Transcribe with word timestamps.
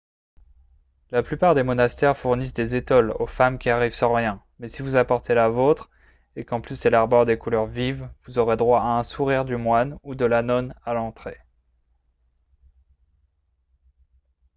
la 1.11 1.21
plupart 1.21 1.53
des 1.53 1.61
monastères 1.61 2.17
fournissent 2.17 2.55
des 2.55 2.75
étoles 2.75 3.11
aux 3.19 3.27
femmes 3.27 3.59
qui 3.59 3.69
arrivent 3.69 3.93
sans 3.93 4.11
rien 4.11 4.43
mais 4.57 4.67
si 4.67 4.81
vous 4.81 4.95
apportez 4.95 5.35
la 5.35 5.47
vôtre 5.47 5.91
et 6.35 6.43
qu'en 6.43 6.59
plus 6.59 6.83
elle 6.87 6.95
arbore 6.95 7.25
des 7.27 7.37
couleurs 7.37 7.67
vives 7.67 8.09
vous 8.25 8.39
aurez 8.39 8.57
droit 8.57 8.81
à 8.81 8.97
un 8.97 9.03
sourire 9.03 9.45
du 9.45 9.57
moine 9.57 9.99
ou 10.01 10.15
de 10.15 10.25
la 10.25 10.41
nonne 10.41 10.73
à 10.85 10.93
l'entrée 10.95 11.37